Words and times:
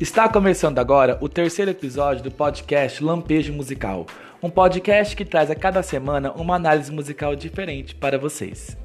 Está 0.00 0.28
começando 0.28 0.78
agora 0.78 1.18
o 1.20 1.28
terceiro 1.28 1.72
episódio 1.72 2.22
do 2.22 2.30
podcast 2.30 3.02
Lampejo 3.02 3.52
Musical, 3.52 4.06
um 4.40 4.48
podcast 4.48 5.16
que 5.16 5.24
traz 5.24 5.50
a 5.50 5.56
cada 5.56 5.82
semana 5.82 6.30
uma 6.34 6.54
análise 6.54 6.92
musical 6.92 7.34
diferente 7.34 7.96
para 7.96 8.16
vocês. 8.16 8.76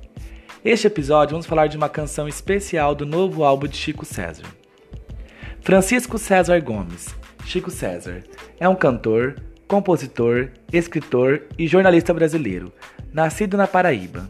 Este 0.65 0.87
episódio 0.87 1.33
vamos 1.33 1.45
falar 1.45 1.67
de 1.67 1.77
uma 1.77 1.87
canção 1.87 2.27
especial 2.27 2.95
do 2.95 3.05
novo 3.05 3.43
álbum 3.43 3.67
de 3.67 3.77
Chico 3.77 4.03
César. 4.03 4.45
Francisco 5.61 6.17
César 6.17 6.59
Gomes, 6.63 7.13
Chico 7.45 7.69
César, 7.69 8.23
é 8.59 8.67
um 8.67 8.75
cantor, 8.75 9.35
compositor, 9.67 10.49
escritor 10.71 11.43
e 11.59 11.67
jornalista 11.67 12.11
brasileiro, 12.11 12.73
nascido 13.13 13.55
na 13.55 13.67
Paraíba. 13.67 14.27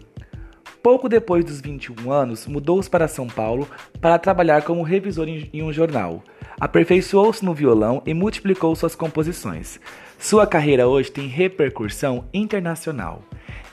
Pouco 0.84 1.08
depois 1.08 1.46
dos 1.46 1.62
21 1.62 2.12
anos, 2.12 2.46
mudou-se 2.46 2.90
para 2.90 3.08
São 3.08 3.26
Paulo 3.26 3.70
para 4.02 4.20
trabalhar 4.20 4.64
como 4.64 4.84
revisor 4.84 5.26
em 5.30 5.64
um 5.64 5.72
jornal. 5.72 6.22
Aperfeiçoou-se 6.60 7.44
no 7.46 7.54
violão 7.54 8.04
e 8.06 8.14
multiplicou 8.14 8.76
suas 8.76 8.94
composições. 8.94 9.80
Sua 10.20 10.46
carreira 10.46 10.86
hoje 10.86 11.10
tem 11.10 11.26
repercussão 11.28 12.26
internacional. 12.34 13.22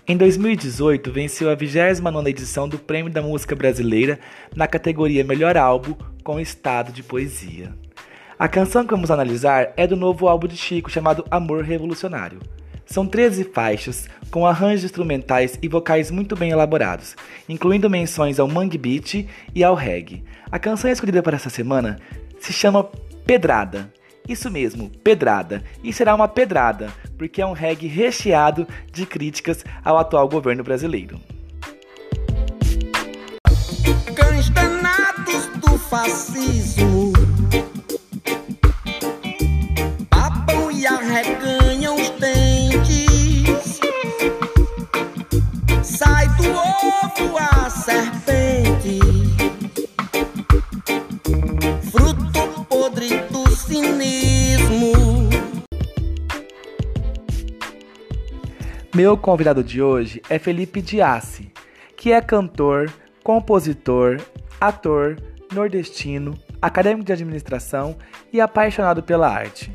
Em 0.07 0.17
2018, 0.17 1.11
venceu 1.11 1.51
a 1.51 1.57
29 1.57 2.31
edição 2.31 2.69
do 2.69 2.79
Prêmio 2.79 3.13
da 3.13 3.21
Música 3.21 3.57
Brasileira 3.57 4.21
na 4.55 4.69
categoria 4.69 5.25
Melhor 5.25 5.57
Álbum 5.57 5.97
com 6.23 6.39
Estado 6.39 6.93
de 6.93 7.03
Poesia. 7.03 7.75
A 8.39 8.47
canção 8.47 8.85
que 8.85 8.93
vamos 8.93 9.11
analisar 9.11 9.73
é 9.77 9.85
do 9.85 9.97
novo 9.97 10.29
álbum 10.29 10.47
de 10.47 10.57
Chico 10.57 10.89
chamado 10.89 11.25
Amor 11.29 11.65
Revolucionário. 11.65 12.39
São 12.91 13.07
13 13.07 13.45
faixas, 13.45 14.09
com 14.33 14.45
arranjos 14.45 14.83
instrumentais 14.83 15.57
e 15.63 15.69
vocais 15.69 16.11
muito 16.11 16.35
bem 16.35 16.51
elaborados, 16.51 17.15
incluindo 17.49 17.89
menções 17.89 18.41
ao 18.41 18.49
mangue 18.49 18.77
beat 18.77 19.29
e 19.55 19.63
ao 19.63 19.77
reggae. 19.77 20.25
A 20.51 20.59
canção 20.59 20.91
escolhida 20.91 21.23
para 21.23 21.37
essa 21.37 21.49
semana 21.49 22.01
se 22.41 22.53
chama 22.53 22.83
Pedrada. 23.25 23.93
Isso 24.29 24.51
mesmo, 24.51 24.91
pedrada. 25.05 25.63
E 25.85 25.93
será 25.93 26.17
uma 26.17 26.27
pedrada, 26.27 26.89
porque 27.17 27.41
é 27.41 27.47
um 27.47 27.53
reggae 27.53 27.87
recheado 27.87 28.67
de 28.93 29.07
críticas 29.07 29.65
ao 29.85 29.97
atual 29.97 30.29
governo 30.29 30.65
brasileiro. 30.65 31.21
Cães 34.17 34.51
do 35.61 35.79
fascismo 35.79 37.10
Meu 58.93 59.17
convidado 59.17 59.63
de 59.63 59.81
hoje 59.81 60.21
é 60.29 60.37
Felipe 60.37 60.83
Diassi, 60.83 61.53
que 61.97 62.11
é 62.11 62.21
cantor, 62.21 62.93
compositor, 63.23 64.17
ator, 64.61 65.17
nordestino, 65.53 66.37
acadêmico 66.61 67.05
de 67.05 67.13
administração 67.13 67.97
e 68.33 68.41
apaixonado 68.41 69.01
pela 69.01 69.29
arte. 69.29 69.73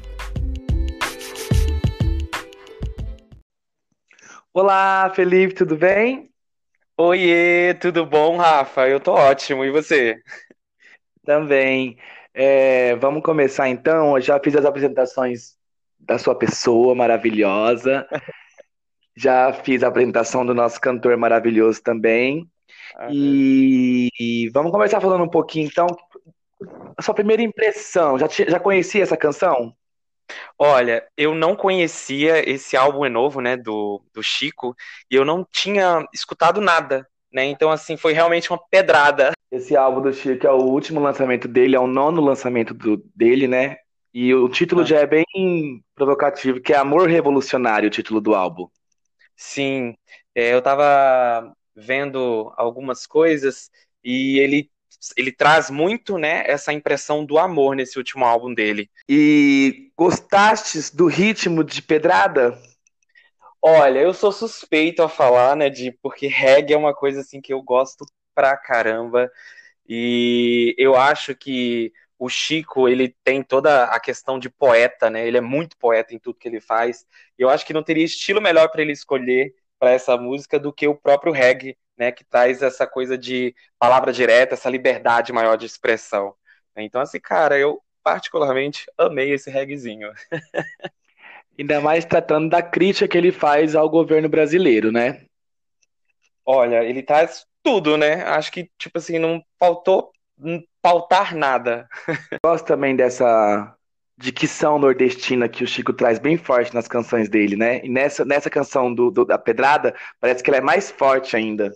Olá, 4.54 5.10
Felipe, 5.16 5.54
tudo 5.54 5.78
bem? 5.78 6.30
Oiê, 6.98 7.74
tudo 7.76 8.06
bom, 8.06 8.36
Rafa? 8.36 8.90
Eu 8.90 9.00
tô 9.00 9.14
ótimo, 9.14 9.64
e 9.64 9.72
você? 9.72 10.22
Também. 11.24 11.98
É, 12.34 12.98
vamos 12.98 13.24
começar 13.24 13.70
então. 13.70 14.18
Eu 14.18 14.22
já 14.22 14.38
fiz 14.44 14.58
as 14.58 14.66
apresentações 14.66 15.56
da 15.98 16.20
sua 16.20 16.38
pessoa 16.38 16.94
maravilhosa. 16.94 18.06
Já 19.16 19.54
fiz 19.54 19.84
a 19.84 19.88
apresentação 19.88 20.46
do 20.46 20.54
nosso 20.54 20.80
cantor 20.80 21.16
maravilhoso 21.18 21.82
também. 21.82 22.48
Ah, 22.96 23.10
E, 23.12 24.10
e 24.20 24.50
vamos 24.50 24.72
começar 24.72 25.00
falando 25.02 25.24
um 25.24 25.30
pouquinho 25.30 25.68
então. 25.68 25.88
A 26.98 27.02
sua 27.02 27.14
primeira 27.14 27.42
impressão, 27.42 28.18
já, 28.18 28.28
ti- 28.28 28.46
já 28.50 28.60
conhecia 28.60 29.04
essa 29.04 29.18
canção? 29.18 29.74
Olha, 30.58 31.06
eu 31.18 31.36
não 31.36 31.56
conhecia 31.56 32.50
esse 32.50 32.78
álbum 32.78 33.06
é 33.06 33.10
novo, 33.10 33.42
né, 33.42 33.58
do, 33.58 34.02
do 34.14 34.24
Chico, 34.24 34.76
e 35.12 35.16
eu 35.16 35.26
não 35.26 35.46
tinha 35.52 36.06
escutado 36.14 36.62
nada, 36.62 37.06
né? 37.32 37.46
Então, 37.46 37.70
assim, 37.70 37.98
foi 37.98 38.14
realmente 38.14 38.50
uma 38.50 38.60
pedrada. 38.72 39.32
Esse 39.52 39.76
álbum 39.76 40.02
do 40.02 40.14
Chico 40.14 40.48
é 40.48 40.52
o 40.52 40.64
último 40.64 41.00
lançamento 41.00 41.48
dele, 41.48 41.76
é 41.76 41.80
o 41.80 41.88
nono 41.88 42.22
lançamento 42.22 42.74
do- 42.74 43.04
dele, 43.16 43.48
né? 43.48 43.78
E 44.14 44.34
o 44.34 44.48
título 44.48 44.82
Ah. 44.82 44.86
já 44.86 45.00
é 45.00 45.06
bem 45.06 45.26
provocativo, 45.94 46.62
que 46.62 46.74
é 46.74 46.78
Amor 46.78 47.08
Revolucionário, 47.10 47.88
o 47.88 47.92
título 47.92 48.22
do 48.22 48.34
álbum. 48.34 48.68
Sim, 49.36 49.96
é, 50.34 50.54
eu 50.54 50.62
tava 50.62 51.54
vendo 51.76 52.54
algumas 52.56 53.06
coisas 53.06 53.70
e 54.04 54.40
ele, 54.40 54.72
ele 55.18 55.32
traz 55.32 55.70
muito, 55.70 56.18
né, 56.18 56.44
essa 56.46 56.72
impressão 56.72 57.26
do 57.26 57.38
amor 57.38 57.76
nesse 57.76 57.98
último 57.98 58.24
álbum 58.26 58.54
dele. 58.54 58.90
E 59.10 59.92
gostastes 59.98 60.90
do 60.90 61.08
ritmo 61.08 61.64
de 61.64 61.82
Pedrada? 61.82 62.58
Olha, 63.62 64.00
eu 64.00 64.14
sou 64.14 64.32
suspeito 64.32 65.02
a 65.02 65.10
falar, 65.10 65.56
né, 65.56 65.70
de 65.70 65.92
porque 65.92 66.28
reggae 66.28 66.74
é 66.74 66.78
uma 66.78 66.94
coisa 66.94 67.22
assim 67.22 67.42
que 67.42 67.52
eu 67.52 67.62
gosto 67.62 68.06
pra 68.34 68.56
caramba. 68.56 69.30
E 69.88 70.76
eu 70.78 70.96
acho 70.96 71.36
que 71.36 71.92
o 72.18 72.30
Chico, 72.30 72.88
ele 72.88 73.16
tem 73.24 73.44
toda 73.44 73.86
a 73.86 74.00
questão 74.00 74.40
de 74.40 74.50
poeta, 74.50 75.10
né? 75.10 75.28
Ele 75.28 75.38
é 75.38 75.42
muito 75.42 75.78
poeta 75.78 76.14
em 76.14 76.20
tudo 76.20 76.40
que 76.40 76.48
ele 76.48 76.62
faz. 76.62 77.06
E 77.38 77.42
eu 77.42 77.50
acho 77.50 77.66
que 77.66 77.74
não 77.74 77.84
teria 77.84 78.06
estilo 78.06 78.42
melhor 78.42 78.70
para 78.70 78.82
ele 78.82 78.94
escolher 78.94 79.54
para 79.78 79.92
essa 79.92 80.18
música 80.18 80.60
do 80.60 80.72
que 80.72 80.88
o 80.88 80.96
próprio 80.96 81.34
reggae, 81.34 81.78
né, 81.98 82.12
que 82.12 82.24
traz 82.24 82.62
essa 82.62 82.88
coisa 82.88 83.18
de 83.18 83.54
palavra 83.78 84.12
direta, 84.12 84.54
essa 84.54 84.70
liberdade 84.70 85.34
maior 85.34 85.58
de 85.58 85.66
expressão. 85.66 86.34
Então, 86.78 87.02
assim, 87.02 87.20
cara, 87.20 87.58
eu 87.58 87.82
particularmente 88.04 88.86
amei 88.98 89.32
esse 89.34 89.50
reggaezinho. 89.50 90.12
Ainda 91.58 91.80
mais 91.80 92.04
tratando 92.06 92.50
da 92.50 92.62
crítica 92.62 93.08
que 93.08 93.18
ele 93.18 93.32
faz 93.32 93.76
ao 93.76 93.90
governo 93.90 94.28
brasileiro, 94.28 94.92
né? 94.92 95.26
Olha, 96.46 96.84
ele 96.84 97.02
traz 97.02 97.46
tudo, 97.64 97.98
né? 97.98 98.24
Acho 98.24 98.52
que, 98.52 98.70
tipo 98.78 98.98
assim, 98.98 99.18
não 99.18 99.44
faltou 99.58 100.12
pautar 100.82 101.36
nada. 101.36 101.88
Gosto 102.46 102.66
também 102.66 102.96
dessa 102.96 103.76
dicção 104.18 104.80
nordestina 104.80 105.50
que 105.50 105.64
o 105.64 105.68
Chico 105.68 105.92
traz 105.92 106.20
bem 106.20 106.38
forte 106.38 106.74
nas 106.74 106.88
canções 106.88 107.28
dele, 107.28 107.56
né? 107.56 107.84
E 107.84 107.90
nessa, 107.90 108.24
nessa 108.24 108.50
canção 108.50 108.94
do, 108.94 109.12
do- 109.12 109.26
da 109.26 109.38
Pedrada, 109.38 109.94
parece 110.20 110.42
que 110.44 110.50
ela 110.50 110.58
é 110.58 110.62
mais 110.62 110.90
forte 110.92 111.36
ainda. 111.36 111.74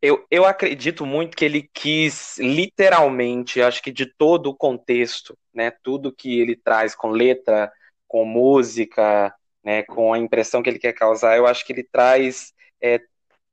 Eu, 0.00 0.24
eu 0.30 0.44
acredito 0.44 1.06
muito 1.06 1.36
que 1.36 1.44
ele 1.44 1.68
quis, 1.72 2.36
literalmente, 2.38 3.60
acho 3.62 3.82
que 3.82 3.90
de 3.92 4.06
todo 4.06 4.48
o 4.48 4.54
contexto, 4.56 5.36
né? 5.54 5.70
Tudo 5.82 6.12
que 6.14 6.40
ele 6.40 6.56
traz 6.56 6.94
com 6.94 7.10
letra, 7.10 7.72
com 8.08 8.24
música, 8.24 9.34
né? 9.64 9.82
Com 9.84 10.12
a 10.12 10.18
impressão 10.18 10.62
que 10.62 10.68
ele 10.70 10.78
quer 10.78 10.92
causar, 10.92 11.36
eu 11.36 11.46
acho 11.46 11.64
que 11.64 11.72
ele 11.72 11.84
traz 11.84 12.52
é, 12.82 13.00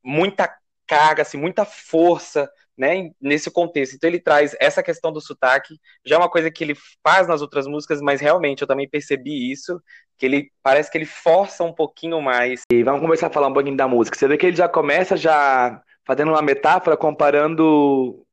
muita 0.04 0.54
carga, 0.88 1.22
assim, 1.24 1.38
muita 1.38 1.66
força, 1.66 2.50
né? 2.80 3.12
Nesse 3.20 3.52
contexto. 3.52 3.96
Então 3.96 4.10
ele 4.10 4.22
traz 4.22 4.56
essa 4.60 4.82
questão 4.82 5.12
do 5.12 5.20
sotaque, 5.20 5.78
já 6.06 6.16
é 6.16 6.18
uma 6.18 6.30
coisa 6.30 6.50
que 6.50 6.64
ele 6.64 6.76
faz 7.04 7.28
nas 7.28 7.42
outras 7.42 7.68
músicas, 7.68 8.02
mas 8.02 8.22
realmente 8.22 8.62
eu 8.62 8.68
também 8.68 8.88
percebi 8.88 9.52
isso, 9.52 9.82
que 10.18 10.26
ele 10.26 10.50
parece 10.64 10.90
que 10.90 10.98
ele 10.98 11.06
força 11.06 11.62
um 11.64 11.74
pouquinho 11.74 12.22
mais. 12.22 12.62
E 12.72 12.82
vamos 12.82 13.02
começar 13.02 13.28
a 13.28 13.30
falar 13.32 13.48
um 13.48 13.54
pouquinho 13.54 13.76
da 13.76 13.88
música. 13.88 14.18
Você 14.18 14.30
vê 14.30 14.38
que 14.38 14.46
ele 14.46 14.56
já 14.56 14.70
começa 14.70 15.18
já 15.18 15.82
fazendo 16.06 16.32
uma 16.32 16.42
metáfora 16.42 16.96
comparando 16.96 18.26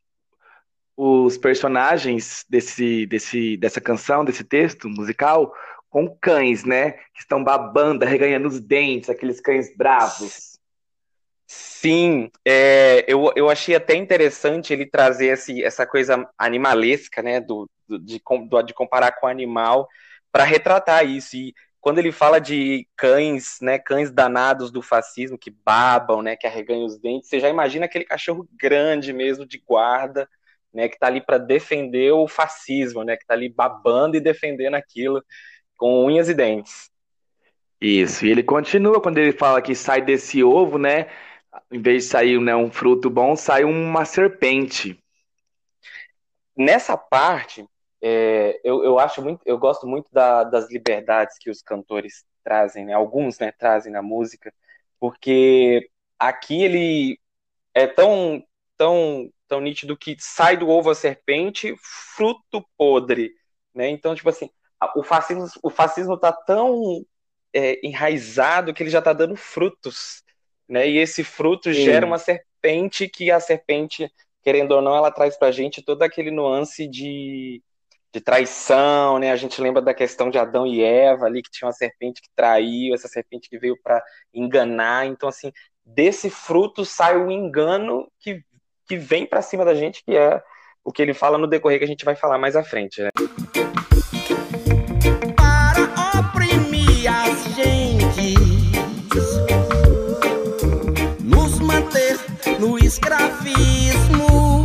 os 0.97 1.37
personagens 1.37 2.45
desse, 2.49 3.05
desse, 3.07 3.57
dessa 3.57 3.81
canção, 3.81 4.25
desse 4.25 4.45
texto 4.45 4.89
musical, 4.89 5.53
com 5.91 6.09
cães, 6.21 6.65
né? 6.65 6.93
Que 6.93 7.21
estão 7.21 7.43
babando, 7.43 8.05
arreganhando 8.05 8.47
os 8.47 8.61
dentes, 8.61 9.11
aqueles 9.11 9.41
cães 9.41 9.77
bravos. 9.77 10.56
Sim, 11.87 12.31
é, 12.45 13.05
eu, 13.07 13.31
eu 13.37 13.49
achei 13.51 13.75
até 13.77 13.95
interessante 13.95 14.73
ele 14.73 14.87
trazer 14.87 15.27
esse, 15.29 15.63
essa 15.63 15.87
coisa 15.87 16.29
animalesca, 16.39 17.23
né, 17.23 17.41
do, 17.41 17.69
do- 17.89 17.99
de, 17.99 18.21
do- 18.49 18.63
de 18.63 18.75
comparar 18.75 19.13
com 19.13 19.27
o 19.27 19.31
animal, 19.31 19.87
para 20.33 20.43
retratar 20.45 21.05
isso. 21.07 21.37
E 21.37 21.55
quando 21.81 21.99
ele 21.99 22.11
fala 22.11 22.41
de 22.41 22.89
cães, 22.97 23.59
né, 23.61 23.79
cães 23.79 24.11
danados 24.11 24.71
do 24.73 24.83
fascismo, 24.83 25.39
que 25.39 25.51
babam, 25.51 26.23
né, 26.23 26.35
que 26.37 26.47
arreganham 26.47 26.85
os 26.87 26.99
dentes, 26.99 27.29
você 27.29 27.39
já 27.41 27.49
imagina 27.49 27.87
aquele 27.87 28.05
cachorro 28.05 28.49
grande 28.59 29.13
mesmo, 29.13 29.47
de 29.47 29.59
guarda, 29.65 30.29
né, 30.75 30.89
que 30.89 30.99
tá 30.99 31.07
ali 31.07 31.21
para 31.21 31.39
defender 31.39 32.11
o 32.13 32.27
fascismo, 32.27 33.05
né, 33.05 33.17
que 33.17 33.27
tá 33.27 33.35
ali 33.35 33.49
babando 33.49 34.17
e 34.17 34.21
defendendo 34.21 34.75
aquilo 34.75 35.23
com 35.77 36.05
unhas 36.07 36.29
e 36.29 36.35
dentes. 36.35 36.91
Isso, 37.81 38.25
e 38.27 38.31
ele 38.31 38.43
continua 38.43 39.01
quando 39.03 39.19
ele 39.19 39.33
fala 39.33 39.61
que 39.61 39.75
sai 39.75 40.01
desse 40.03 40.43
ovo, 40.43 40.79
né? 40.79 41.09
Em 41.71 41.81
vez 41.81 42.05
de 42.05 42.11
sair, 42.11 42.41
né, 42.41 42.55
um 42.55 42.71
fruto 42.71 43.11
bom, 43.11 43.37
sai 43.37 43.65
uma 43.65 44.05
serpente. 44.05 44.99
Nessa 46.57 46.97
parte, 46.97 47.69
é, 48.01 48.61
eu, 48.65 48.85
eu 48.85 48.99
acho 48.99 49.23
muito, 49.23 49.41
eu 49.45 49.59
gosto 49.59 49.87
muito 49.87 50.09
da, 50.13 50.45
das 50.45 50.71
liberdades 50.71 51.37
que 51.39 51.51
os 51.51 51.63
cantores 51.63 52.25
trazem, 52.45 52.87
né? 52.87 52.93
Alguns, 52.93 53.39
né, 53.39 53.53
trazem 53.53 53.93
na 53.93 54.01
música, 54.03 54.53
porque 55.01 55.91
aqui 56.19 56.63
ele 56.63 57.21
é 57.75 57.87
tão, 57.87 58.43
tão, 58.77 59.31
tão 59.49 59.61
nítido 59.61 59.97
que 59.97 60.17
sai 60.19 60.57
do 60.57 60.69
ovo 60.69 60.91
a 60.91 60.95
serpente, 60.95 61.75
fruto 61.83 62.65
podre, 62.77 63.35
né? 63.75 63.89
Então, 63.89 64.15
tipo 64.15 64.29
assim, 64.29 64.49
o 64.95 65.03
fascismo, 65.03 65.47
o 65.63 65.71
fascismo 65.71 66.17
tá 66.17 66.33
tão 66.33 67.05
é, 67.53 67.85
enraizado 67.87 68.73
que 68.73 68.83
ele 68.83 68.91
já 68.91 69.03
tá 69.03 69.13
dando 69.13 69.37
frutos, 69.37 70.23
né? 70.69 70.89
E 70.89 70.99
esse 70.99 71.25
fruto 71.25 71.73
Sim. 71.73 71.81
gera 71.81 72.07
uma 72.07 72.19
serpente 72.19 73.09
que 73.09 73.31
a 73.31 73.41
serpente, 73.41 74.11
querendo 74.43 74.73
ou 74.73 74.83
não, 74.83 74.97
ela 74.97 75.11
traz 75.11 75.37
pra 75.37 75.51
gente 75.51 75.83
todo 75.83 76.03
aquele 76.03 76.31
nuance 76.31 76.87
de 76.87 77.63
de 78.17 78.21
traição, 78.21 79.19
né? 79.19 79.31
A 79.31 79.37
gente 79.37 79.61
lembra 79.61 79.83
da 79.83 79.93
questão 79.93 80.31
de 80.31 80.39
Adão 80.39 80.67
e 80.67 80.83
Eva 80.83 81.27
ali, 81.27 81.43
que 81.43 81.51
tinha 81.51 81.67
uma 81.67 81.73
serpente 81.73 82.23
que 82.23 82.29
traiu, 82.35 82.95
essa 82.95 83.09
serpente 83.09 83.49
que 83.49 83.59
veio 83.59 83.77
para 83.83 84.03
enganar. 84.33 85.07
Então, 85.07 85.29
assim, 85.29 85.53
desse 85.85 86.31
fruto 86.31 86.83
sai 86.85 87.17
o 87.17 87.27
um 87.27 87.31
engano 87.31 88.11
que, 88.19 88.43
que 88.89 88.97
vem 88.97 89.27
para 89.27 89.43
cima 89.43 89.67
da 89.67 89.75
gente, 89.75 90.03
que 90.03 90.17
é 90.17 90.43
o 90.83 90.93
que 90.93 91.03
ele 91.03 91.13
fala 91.13 91.37
no 91.37 91.47
decorrer, 91.47 91.79
que 91.79 91.85
a 91.85 91.89
gente 91.89 92.07
vai 92.07 92.17
falar 92.17 92.39
mais 92.39 92.57
à 92.57 92.63
frente, 92.63 93.03
né? 93.03 93.11
No 102.87 102.89
escravismo 102.89 104.63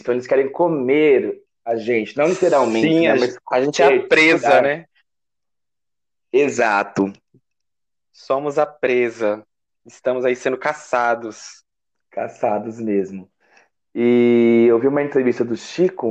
Então 0.00 0.14
eles 0.14 0.26
querem 0.26 0.50
comer 0.52 1.42
a 1.64 1.76
gente, 1.76 2.16
não 2.16 2.28
literalmente. 2.28 2.86
Sim, 2.86 3.08
né, 3.08 3.14
mas 3.14 3.38
a 3.50 3.62
gente 3.62 3.82
é 3.82 3.86
a 3.86 4.06
presa, 4.06 4.60
né? 4.60 4.86
Exato. 6.30 7.10
Somos 8.12 8.58
a 8.58 8.66
presa. 8.66 9.42
Estamos 9.86 10.24
aí 10.26 10.36
sendo 10.36 10.58
caçados. 10.58 11.64
Caçados 12.10 12.78
mesmo. 12.78 13.30
E 13.94 14.66
eu 14.68 14.78
vi 14.78 14.88
uma 14.88 15.02
entrevista 15.02 15.44
do 15.44 15.56
Chico, 15.56 16.10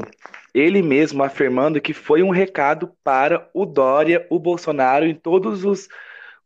ele 0.54 0.82
mesmo 0.82 1.24
afirmando 1.24 1.82
que 1.82 1.94
foi 1.94 2.24
um 2.24 2.30
recado 2.30 2.92
para 3.04 3.50
o 3.54 3.66
Dória, 3.66 4.26
o 4.30 4.40
Bolsonaro 4.40 5.06
e 5.06 5.14
todos 5.14 5.66
os, 5.66 5.90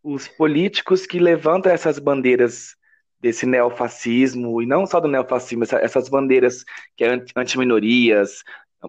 os 0.03 0.27
políticos 0.27 1.05
que 1.05 1.19
levantam 1.19 1.71
essas 1.71 1.99
bandeiras 1.99 2.75
desse 3.19 3.45
neofascismo, 3.45 4.61
e 4.61 4.65
não 4.65 4.85
só 4.85 4.99
do 4.99 5.07
neofascismo, 5.07 5.63
essas 5.63 6.07
bandeiras 6.09 6.63
que 6.95 7.03
é 7.03 7.19
anti-minorias, 7.35 8.43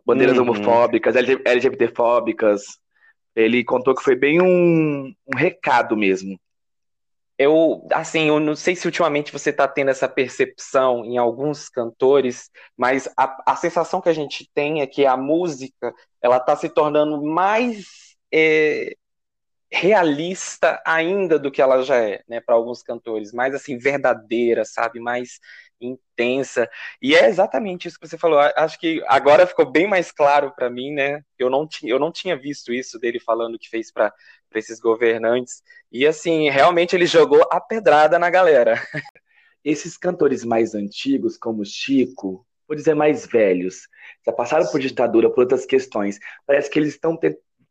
bandeiras 0.04 0.36
uhum. 0.36 0.44
homofóbicas, 0.44 1.16
LGBTfóbicas. 1.16 2.78
Ele 3.34 3.64
contou 3.64 3.94
que 3.94 4.02
foi 4.02 4.16
bem 4.16 4.40
um, 4.40 5.12
um 5.26 5.36
recado 5.36 5.96
mesmo. 5.96 6.38
Eu, 7.38 7.86
assim, 7.92 8.28
eu 8.28 8.40
não 8.40 8.56
sei 8.56 8.74
se 8.74 8.86
ultimamente 8.86 9.32
você 9.32 9.50
está 9.50 9.68
tendo 9.68 9.90
essa 9.90 10.08
percepção 10.08 11.04
em 11.04 11.18
alguns 11.18 11.68
cantores, 11.68 12.50
mas 12.76 13.08
a, 13.16 13.52
a 13.52 13.56
sensação 13.56 14.00
que 14.00 14.08
a 14.08 14.12
gente 14.12 14.50
tem 14.52 14.80
é 14.82 14.86
que 14.86 15.06
a 15.06 15.16
música 15.16 15.94
ela 16.20 16.38
está 16.38 16.56
se 16.56 16.68
tornando 16.68 17.22
mais 17.22 18.16
é, 18.34 18.96
realista 19.70 20.82
ainda 20.86 21.38
do 21.38 21.50
que 21.50 21.60
ela 21.62 21.82
já 21.82 21.96
é, 21.96 22.22
né, 22.28 22.40
para 22.40 22.54
alguns 22.54 22.82
cantores, 22.82 23.32
mais 23.32 23.54
assim 23.54 23.78
verdadeira, 23.78 24.64
sabe, 24.64 24.98
mais 24.98 25.38
intensa. 25.80 26.68
E 27.00 27.14
é 27.14 27.28
exatamente 27.28 27.86
isso 27.86 27.98
que 28.00 28.08
você 28.08 28.18
falou. 28.18 28.38
Acho 28.56 28.78
que 28.80 29.02
agora 29.06 29.46
ficou 29.46 29.70
bem 29.70 29.86
mais 29.86 30.10
claro 30.10 30.52
para 30.54 30.68
mim, 30.70 30.92
né? 30.92 31.22
Eu 31.38 31.48
não 31.50 31.66
tinha, 31.68 31.92
eu 31.92 31.98
não 31.98 32.10
tinha 32.10 32.36
visto 32.36 32.72
isso 32.72 32.98
dele 32.98 33.20
falando 33.20 33.58
que 33.58 33.68
fez 33.68 33.92
para 33.92 34.12
esses 34.54 34.80
governantes. 34.80 35.62
E 35.90 36.06
assim, 36.06 36.48
realmente 36.48 36.94
ele 36.94 37.06
jogou 37.06 37.46
a 37.50 37.60
pedrada 37.60 38.18
na 38.18 38.30
galera. 38.30 38.80
Esses 39.64 39.98
cantores 39.98 40.44
mais 40.44 40.74
antigos, 40.74 41.36
como 41.36 41.64
Chico, 41.64 42.46
vou 42.66 42.76
dizer 42.76 42.94
mais 42.94 43.26
velhos, 43.26 43.88
já 44.24 44.32
passaram 44.32 44.66
por 44.70 44.80
ditadura, 44.80 45.28
por 45.28 45.40
outras 45.40 45.66
questões. 45.66 46.18
Parece 46.46 46.70
que 46.70 46.78
eles 46.78 46.94
estão 46.94 47.18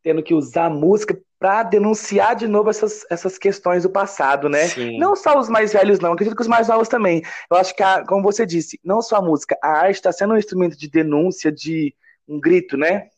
tendo 0.03 0.21
que 0.21 0.33
usar 0.33 0.65
a 0.65 0.69
música 0.69 1.17
para 1.39 1.63
denunciar 1.63 2.35
de 2.35 2.47
novo 2.47 2.69
essas, 2.69 3.05
essas 3.09 3.37
questões 3.37 3.83
do 3.83 3.89
passado, 3.89 4.49
né? 4.49 4.67
Sim. 4.67 4.97
Não 4.97 5.15
só 5.15 5.37
os 5.39 5.49
mais 5.49 5.73
velhos, 5.73 5.99
não, 5.99 6.13
acredito 6.13 6.35
que 6.35 6.41
os 6.41 6.47
mais 6.47 6.67
novos 6.67 6.87
também. 6.87 7.21
Eu 7.49 7.57
acho 7.57 7.75
que, 7.75 7.83
a, 7.83 8.03
como 8.05 8.23
você 8.23 8.45
disse, 8.45 8.79
não 8.83 9.01
só 9.01 9.17
a 9.17 9.21
música, 9.21 9.57
a 9.61 9.69
arte 9.69 9.95
está 9.95 10.11
sendo 10.11 10.33
um 10.33 10.37
instrumento 10.37 10.77
de 10.77 10.89
denúncia, 10.89 11.51
de 11.51 11.93
um 12.27 12.39
grito, 12.39 12.75
né? 12.75 13.09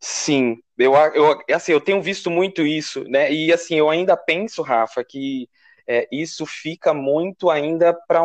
Sim, 0.00 0.58
eu, 0.78 0.94
eu, 1.14 1.40
assim, 1.54 1.72
eu 1.72 1.80
tenho 1.80 2.02
visto 2.02 2.30
muito 2.30 2.62
isso, 2.66 3.04
né? 3.04 3.32
E 3.32 3.52
assim, 3.52 3.76
eu 3.76 3.88
ainda 3.90 4.16
penso, 4.16 4.62
Rafa, 4.62 5.04
que 5.04 5.48
é, 5.86 6.08
isso 6.10 6.46
fica 6.46 6.94
muito 6.94 7.50
ainda 7.50 7.92
para 8.08 8.22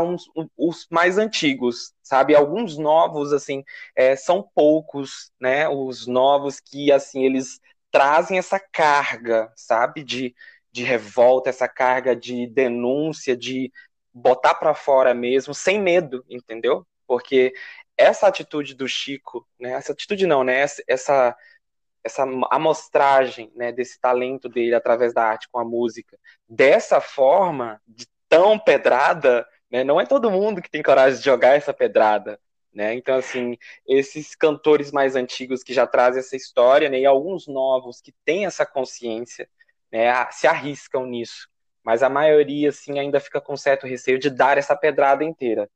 os 0.57 0.87
mais 0.89 1.17
antigos, 1.17 1.93
sabe? 2.01 2.35
Alguns 2.35 2.77
novos, 2.77 3.33
assim, 3.33 3.63
é, 3.95 4.15
são 4.15 4.41
poucos, 4.55 5.31
né? 5.39 5.67
Os 5.69 6.07
novos 6.07 6.59
que, 6.59 6.91
assim, 6.91 7.23
eles 7.25 7.59
trazem 7.91 8.37
essa 8.37 8.59
carga, 8.59 9.51
sabe, 9.55 10.03
de, 10.03 10.33
de 10.71 10.83
revolta, 10.83 11.49
essa 11.49 11.67
carga 11.67 12.15
de 12.15 12.47
denúncia, 12.47 13.35
de 13.35 13.71
botar 14.13 14.55
para 14.55 14.73
fora 14.73 15.13
mesmo, 15.13 15.53
sem 15.53 15.81
medo, 15.81 16.23
entendeu? 16.29 16.85
Porque 17.07 17.53
essa 17.97 18.27
atitude 18.27 18.75
do 18.75 18.87
Chico, 18.87 19.47
né, 19.59 19.71
essa 19.71 19.91
atitude 19.91 20.25
não, 20.25 20.43
né, 20.43 20.65
essa, 20.87 21.35
essa, 22.03 22.23
amostragem, 22.49 23.51
né, 23.55 23.71
desse 23.71 23.99
talento 23.99 24.47
dele 24.47 24.75
através 24.75 25.13
da 25.13 25.23
arte 25.23 25.47
com 25.51 25.59
a 25.59 25.65
música, 25.65 26.17
dessa 26.47 27.01
forma, 27.01 27.81
de 27.87 28.05
tão 28.27 28.57
pedrada, 28.57 29.45
né, 29.71 29.83
não 29.83 29.99
é 29.99 30.05
todo 30.05 30.31
mundo 30.31 30.61
que 30.61 30.69
tem 30.69 30.83
coragem 30.83 31.19
de 31.19 31.25
jogar 31.25 31.55
essa 31.55 31.73
pedrada, 31.73 32.39
né? 32.73 32.93
Então, 32.93 33.15
assim, 33.15 33.57
esses 33.87 34.35
cantores 34.35 34.91
mais 34.91 35.15
antigos 35.15 35.63
que 35.63 35.73
já 35.73 35.87
trazem 35.87 36.19
essa 36.19 36.35
história, 36.35 36.89
né, 36.89 36.99
e 36.99 37.05
alguns 37.05 37.47
novos 37.47 37.99
que 38.01 38.13
têm 38.23 38.45
essa 38.45 38.65
consciência, 38.65 39.49
né, 39.91 40.09
se 40.31 40.47
arriscam 40.47 41.05
nisso. 41.05 41.47
Mas 41.83 42.03
a 42.03 42.09
maioria, 42.09 42.69
assim, 42.69 42.99
ainda 42.99 43.19
fica 43.19 43.41
com 43.41 43.57
certo 43.57 43.87
receio 43.87 44.19
de 44.19 44.29
dar 44.29 44.57
essa 44.57 44.75
pedrada 44.75 45.23
inteira. 45.23 45.69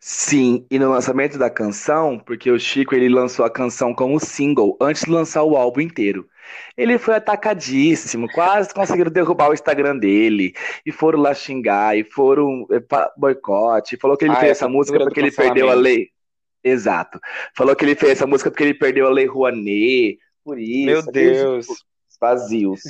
Sim, 0.00 0.64
e 0.70 0.78
no 0.78 0.90
lançamento 0.90 1.36
da 1.36 1.50
canção, 1.50 2.18
porque 2.20 2.50
o 2.50 2.58
Chico 2.58 2.94
ele 2.94 3.08
lançou 3.08 3.44
a 3.44 3.50
canção 3.50 3.92
como 3.92 4.20
single 4.20 4.76
antes 4.80 5.02
de 5.02 5.10
lançar 5.10 5.42
o 5.42 5.56
álbum 5.56 5.80
inteiro. 5.80 6.28
Ele 6.76 6.98
foi 6.98 7.16
atacadíssimo, 7.16 8.28
quase 8.32 8.72
conseguiram 8.72 9.10
derrubar 9.10 9.50
o 9.50 9.54
Instagram 9.54 9.98
dele, 9.98 10.54
e 10.86 10.92
foram 10.92 11.18
lá 11.18 11.34
xingar, 11.34 11.98
e 11.98 12.04
foram 12.04 12.64
é, 12.70 12.80
boicote, 13.16 13.96
falou 13.96 14.16
que 14.16 14.24
ele 14.24 14.34
ah, 14.34 14.36
fez 14.36 14.52
essa 14.52 14.68
música 14.68 14.98
porque 15.00 15.18
ele 15.18 15.32
perdeu 15.32 15.68
a 15.68 15.74
lei. 15.74 16.10
Exato. 16.62 17.18
Falou 17.56 17.74
que 17.74 17.84
ele 17.84 17.94
fez 17.96 18.12
essa 18.12 18.26
música 18.26 18.50
porque 18.50 18.62
ele 18.62 18.74
perdeu 18.74 19.06
a 19.06 19.10
lei 19.10 19.26
Rouanet, 19.26 20.18
por 20.44 20.58
isso. 20.58 20.86
Meu 20.86 21.02
Deus. 21.02 21.66
Vazios. 22.20 22.80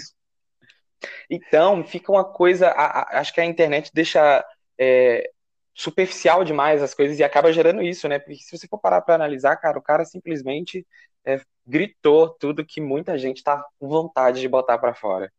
Então, 1.31 1.85
fica 1.85 2.11
uma 2.11 2.25
coisa. 2.25 2.69
A, 2.69 3.01
a, 3.01 3.21
acho 3.21 3.33
que 3.33 3.41
a 3.41 3.45
internet 3.45 3.91
deixa 3.93 4.45
é, 4.79 5.31
superficial 5.79 6.43
demais 6.43 6.83
as 6.83 6.93
coisas 6.93 7.21
e 7.21 7.25
acaba 7.25 7.53
gerando 7.53 7.81
isso, 7.81 8.09
né? 8.09 8.19
Porque 8.19 8.43
se 8.43 8.59
você 8.59 8.67
for 8.67 8.79
parar 8.79 9.01
para 9.01 9.15
analisar, 9.15 9.55
cara, 9.57 9.79
o 9.79 9.83
cara 9.83 10.05
simplesmente 10.05 10.85
é, 11.25 11.41
gritou 11.65 12.31
tudo 12.31 12.65
que 12.65 12.81
muita 12.81 13.17
gente 13.17 13.45
tá 13.45 13.65
com 13.79 13.87
vontade 13.87 14.41
de 14.41 14.49
botar 14.49 14.77
para 14.77 14.93
fora. 14.93 15.31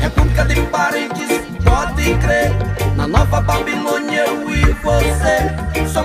República 0.00 0.44
de 0.44 0.70
parentes, 0.70 1.28
pode 1.64 2.16
crer. 2.24 2.96
Na 2.96 3.08
nova 3.08 3.40
Babilônia, 3.40 4.26
eu 4.26 4.48
e 4.48 4.72
você 4.74 5.88
só 5.92 6.03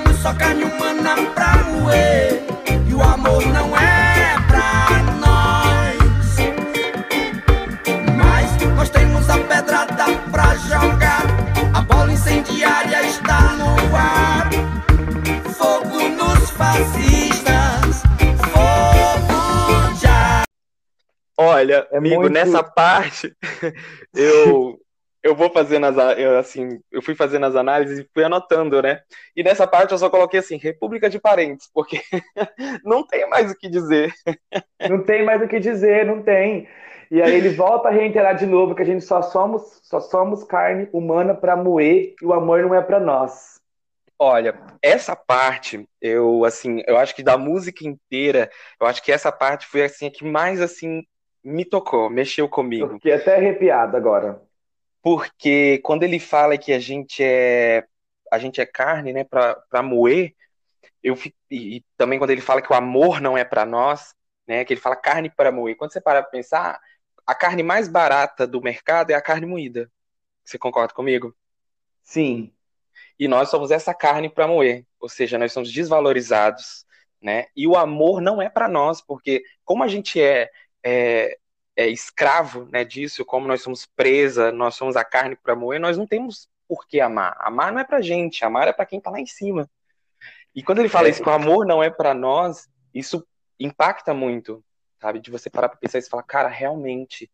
amigo, 22.00 22.22
muito... 22.22 22.34
nessa 22.34 22.64
parte, 22.64 23.34
eu 24.16 24.80
eu 25.22 25.36
vou 25.36 25.50
fazendo 25.50 25.86
as, 25.86 26.18
eu, 26.18 26.38
assim, 26.38 26.80
eu 26.92 27.02
fui 27.02 27.14
fazendo 27.14 27.46
as 27.46 27.56
análises 27.56 28.00
e 28.00 28.10
fui 28.14 28.24
anotando, 28.24 28.82
né? 28.82 29.02
E 29.36 29.44
nessa 29.44 29.68
parte 29.68 29.92
eu 29.92 29.98
só 29.98 30.10
coloquei 30.10 30.40
assim, 30.40 30.58
República 30.58 31.10
de 31.10 31.20
Parentes, 31.20 31.70
porque 31.74 32.02
não 32.84 33.06
tem 33.06 33.30
mais 33.30 33.52
o 33.52 33.56
que 33.56 33.70
dizer. 33.70 34.14
Não 34.90 35.04
tem 35.04 35.24
mais 35.24 35.42
o 35.42 35.48
que 35.48 35.60
dizer, 35.60 36.06
não 36.06 36.22
tem. 36.24 36.68
E 37.12 37.22
aí 37.22 37.34
ele 37.34 37.50
volta 37.50 37.88
a 37.88 37.92
reiterar 37.92 38.36
de 38.36 38.46
novo 38.46 38.76
que 38.76 38.84
a 38.84 38.86
gente 38.86 39.04
só 39.04 39.22
somos, 39.22 39.82
só 39.84 40.00
somos 40.00 40.44
carne 40.44 40.88
humana 40.94 41.34
para 41.34 41.56
moer 41.56 42.14
e 42.22 42.26
o 42.26 42.34
amor 42.34 42.62
não 42.62 42.74
é 42.74 42.82
para 42.82 43.00
nós. 43.00 43.60
Olha, 44.22 44.60
essa 44.82 45.16
parte, 45.16 45.88
eu 46.02 46.44
assim, 46.46 46.84
eu 46.86 46.98
acho 46.98 47.16
que 47.16 47.24
da 47.24 47.38
música 47.38 47.88
inteira, 47.88 48.50
eu 48.80 48.86
acho 48.86 49.02
que 49.02 49.12
essa 49.12 49.32
parte 49.32 49.66
foi 49.66 49.84
assim 49.84 50.08
a 50.08 50.12
que 50.12 50.26
mais 50.26 50.62
assim 50.62 51.04
me 51.50 51.66
tocou, 51.66 52.10
mexeu 52.10 52.48
comigo. 52.48 52.94
Fiquei 52.94 53.14
até 53.14 53.36
arrepiado 53.36 53.98
agora 53.98 54.42
porque 55.02 55.80
quando 55.80 56.04
ele 56.04 56.20
fala 56.20 56.58
que 56.58 56.74
a 56.74 56.80
gente 56.80 57.24
é 57.24 57.88
a 58.32 58.38
gente 58.38 58.62
é 58.62 58.66
carne, 58.66 59.12
né, 59.12 59.24
para 59.24 59.82
moer, 59.82 60.36
eu 61.02 61.16
fico, 61.16 61.36
e 61.50 61.84
também 61.98 62.20
quando 62.20 62.30
ele 62.30 62.42
fala 62.42 62.62
que 62.62 62.72
o 62.72 62.76
amor 62.76 63.20
não 63.20 63.36
é 63.36 63.44
para 63.44 63.66
nós, 63.66 64.14
né, 64.48 64.64
que 64.64 64.74
ele 64.74 64.82
fala 64.82 64.96
carne 64.96 65.32
para 65.32 65.52
moer. 65.52 65.76
Quando 65.76 65.92
você 65.92 66.00
para 66.00 66.22
para 66.22 66.30
pensar, 66.30 66.80
a 67.26 67.34
carne 67.34 67.64
mais 67.64 67.88
barata 67.88 68.46
do 68.46 68.62
mercado 68.62 69.10
é 69.10 69.16
a 69.16 69.22
carne 69.22 69.48
moída. 69.48 69.92
Você 70.44 70.60
concorda 70.60 70.94
comigo? 70.94 71.36
Sim. 72.04 72.54
E 73.18 73.28
nós 73.28 73.50
somos 73.50 73.72
essa 73.72 73.96
carne 73.96 74.30
para 74.30 74.48
moer, 74.48 74.86
ou 75.00 75.10
seja, 75.10 75.38
nós 75.40 75.52
somos 75.52 75.72
desvalorizados, 75.72 76.86
né? 77.20 77.48
E 77.56 77.68
o 77.68 77.76
amor 77.76 78.22
não 78.22 78.40
é 78.40 78.48
para 78.48 78.68
nós, 78.68 79.02
porque 79.02 79.44
como 79.66 79.84
a 79.84 79.88
gente 79.88 80.22
é, 80.22 80.52
é 80.84 81.38
é, 81.80 81.88
escravo 81.88 82.66
né, 82.66 82.84
disso, 82.84 83.24
como 83.24 83.48
nós 83.48 83.62
somos 83.62 83.86
presa, 83.86 84.52
nós 84.52 84.76
somos 84.76 84.98
a 84.98 85.04
carne 85.06 85.38
para 85.38 85.56
moer, 85.56 85.80
nós 85.80 85.98
não 85.98 86.06
temos 86.06 86.50
por 86.68 86.86
que 86.86 87.00
amar. 87.00 87.38
Amar 87.40 87.72
não 87.72 87.80
é 87.80 87.86
para 87.86 88.02
gente, 88.02 88.44
amar 88.44 88.68
é 88.68 88.74
para 88.74 88.86
quem 88.86 89.00
está 89.00 89.10
lá 89.10 89.18
em 89.18 89.26
cima. 89.26 89.66
E 90.54 90.62
quando 90.62 90.80
ele 90.80 90.90
fala 90.90 91.08
é. 91.08 91.12
isso, 91.12 91.24
que 91.24 91.30
o 91.30 91.32
amor 91.32 91.66
não 91.66 91.82
é 91.82 91.90
para 91.90 92.14
nós, 92.14 92.68
isso 92.94 93.26
impacta 93.58 94.14
muito, 94.14 94.62
sabe? 95.00 95.22
De 95.22 95.32
você 95.32 95.50
parar 95.50 95.70
para 95.70 95.78
pensar 95.78 96.00
e 96.00 96.02
falar, 96.02 96.24
cara, 96.24 96.50
realmente, 96.50 97.32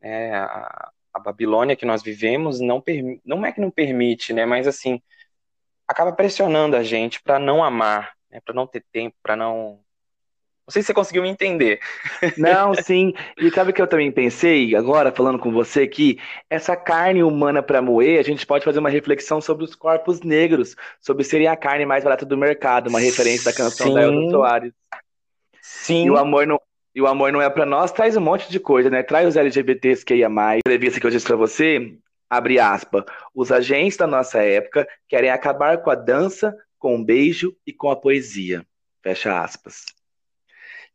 é, 0.00 0.34
a, 0.36 0.90
a, 1.12 1.20
Babilônia 1.20 1.76
que 1.76 1.84
nós 1.84 2.02
vivemos 2.02 2.60
não, 2.60 2.82
não 3.22 3.44
é 3.44 3.52
que 3.52 3.60
não 3.60 3.70
permite, 3.70 4.32
né? 4.32 4.46
Mas 4.46 4.66
assim, 4.66 5.02
acaba 5.86 6.14
pressionando 6.14 6.76
a 6.76 6.82
gente 6.82 7.22
para 7.22 7.38
não 7.38 7.62
amar, 7.62 8.14
né, 8.30 8.40
para 8.40 8.54
não 8.54 8.66
ter 8.66 8.82
tempo, 8.90 9.14
para 9.22 9.36
não 9.36 9.84
não 10.66 10.72
sei 10.72 10.82
se 10.82 10.86
você 10.86 10.94
conseguiu 10.94 11.22
me 11.22 11.28
entender. 11.28 11.80
Não, 12.36 12.72
sim. 12.82 13.12
E 13.36 13.50
sabe 13.50 13.70
o 13.70 13.74
que 13.74 13.82
eu 13.82 13.86
também 13.86 14.12
pensei, 14.12 14.76
agora, 14.76 15.10
falando 15.10 15.38
com 15.38 15.50
você, 15.50 15.86
que 15.88 16.18
essa 16.48 16.76
carne 16.76 17.22
humana 17.22 17.62
para 17.62 17.82
moer, 17.82 18.20
a 18.20 18.22
gente 18.22 18.46
pode 18.46 18.64
fazer 18.64 18.78
uma 18.78 18.88
reflexão 18.88 19.40
sobre 19.40 19.64
os 19.64 19.74
corpos 19.74 20.20
negros, 20.20 20.76
sobre 21.00 21.24
serem 21.24 21.48
a 21.48 21.56
carne 21.56 21.84
mais 21.84 22.04
barata 22.04 22.24
do 22.24 22.38
mercado, 22.38 22.88
uma 22.88 23.00
referência 23.00 23.50
da 23.50 23.56
canção 23.56 23.88
sim. 23.88 23.94
da 23.94 24.02
Elza 24.02 24.30
Soares. 24.30 24.72
Sim. 25.60 26.06
E 26.06 26.10
o 26.10 26.16
amor 26.16 26.46
não. 26.46 26.60
E 26.94 27.00
o 27.00 27.06
amor 27.06 27.32
não 27.32 27.40
é 27.40 27.48
para 27.48 27.64
nós, 27.64 27.90
traz 27.90 28.16
um 28.18 28.20
monte 28.20 28.50
de 28.50 28.60
coisa, 28.60 28.90
né? 28.90 29.02
Traz 29.02 29.26
os 29.26 29.34
LGBTs 29.34 30.04
que 30.04 30.14
ia 30.14 30.28
mais. 30.28 30.56
A 30.56 30.68
entrevista 30.68 31.00
que 31.00 31.06
eu 31.06 31.10
disse 31.10 31.26
para 31.26 31.36
você, 31.36 31.96
abre 32.28 32.58
aspas. 32.58 33.04
Os 33.34 33.50
agentes 33.50 33.96
da 33.96 34.06
nossa 34.06 34.42
época 34.42 34.86
querem 35.08 35.30
acabar 35.30 35.78
com 35.78 35.90
a 35.90 35.94
dança, 35.94 36.54
com 36.78 36.96
o 36.96 37.02
beijo 37.02 37.56
e 37.66 37.72
com 37.72 37.90
a 37.90 37.96
poesia. 37.96 38.62
Fecha 39.02 39.42
aspas. 39.42 39.86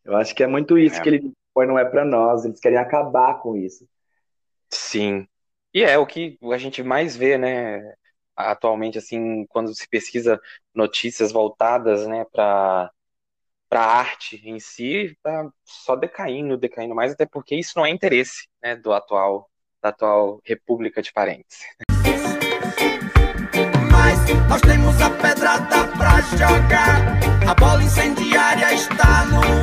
Eu 0.08 0.16
acho 0.16 0.34
que 0.34 0.42
é 0.42 0.48
muito 0.48 0.78
isso 0.78 0.96
é. 0.96 1.02
que 1.02 1.10
ele 1.10 1.34
põe, 1.54 1.68
não 1.68 1.78
é 1.78 1.84
para 1.84 2.06
nós, 2.06 2.46
eles 2.46 2.62
querem 2.62 2.78
acabar 2.78 3.42
com 3.42 3.58
isso. 3.58 3.86
Sim. 4.70 5.28
E 5.74 5.84
é 5.84 5.98
o 5.98 6.08
que 6.08 6.40
a 6.52 6.58
gente 6.58 6.82
mais 6.82 7.16
vê, 7.16 7.38
né, 7.38 7.94
atualmente, 8.34 8.98
assim, 8.98 9.46
quando 9.48 9.76
se 9.76 9.88
pesquisa 9.90 10.40
notícias 10.74 11.32
voltadas, 11.32 12.08
né, 12.08 12.26
para 12.32 12.90
para 13.70 13.82
a 13.82 13.98
arte 13.98 14.42
em 14.46 14.62
si, 14.62 15.18
tá 15.22 15.50
só 15.66 15.98
decaindo, 15.98 16.58
decaindo 16.58 16.96
mais, 16.96 17.12
até 17.12 17.26
porque 17.26 17.54
isso 17.54 17.74
não 17.76 17.86
é 17.86 17.90
interesse, 17.90 18.48
né, 18.64 18.78
do 18.78 18.94
atual 18.94 19.50
da 19.84 19.90
atual 19.90 20.40
República 20.46 21.02
de 21.02 21.12
Parentes. 21.12 21.60
Mas 23.92 24.20
nós 24.48 24.62
temos 24.62 25.02
a 25.02 25.10
pedrada 25.10 25.86
pra 25.98 26.22
jogar, 26.22 27.20
a 27.46 27.54
bola 27.56 27.84
incendiária 27.84 28.74
está 28.74 29.26
no 29.26 29.42
ar. 29.42 29.57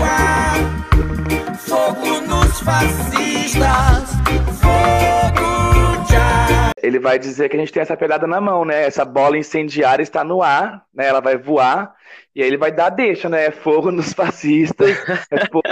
Fogo 1.74 2.20
nos 2.20 2.60
fascistas, 2.60 4.14
fogo 4.62 6.06
já. 6.08 6.70
Ele 6.80 7.00
vai 7.00 7.18
dizer 7.18 7.48
que 7.48 7.56
a 7.56 7.58
gente 7.58 7.72
tem 7.72 7.82
essa 7.82 7.96
pedrada 7.96 8.28
na 8.28 8.40
mão, 8.40 8.64
né? 8.64 8.84
Essa 8.84 9.04
bola 9.04 9.36
incendiária 9.36 10.00
está 10.00 10.22
no 10.22 10.40
ar, 10.40 10.86
né? 10.94 11.08
Ela 11.08 11.18
vai 11.18 11.36
voar 11.36 11.92
e 12.32 12.40
aí 12.40 12.46
ele 12.46 12.56
vai 12.56 12.70
dar 12.70 12.90
deixa, 12.90 13.28
né? 13.28 13.50
Fogo 13.50 13.90
nos 13.90 14.12
fascistas, 14.12 14.96
é 15.32 15.46
fogo 15.46 15.64